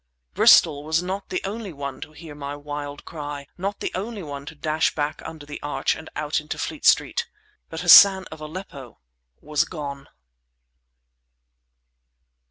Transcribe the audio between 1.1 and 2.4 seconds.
the only one to hear